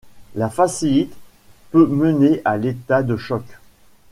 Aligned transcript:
La 0.33 0.49
fasciite 0.49 1.13
peut 1.69 1.85
mener 1.85 2.41
à 2.43 2.57
l'état 2.57 3.03
de 3.03 3.15
choc. 3.17 3.45